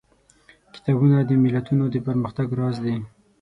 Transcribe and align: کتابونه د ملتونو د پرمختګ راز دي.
کتابونه 0.75 1.17
د 1.21 1.31
ملتونو 1.43 1.83
د 1.93 1.95
پرمختګ 2.07 2.47
راز 2.59 2.75
دي. 2.85 2.95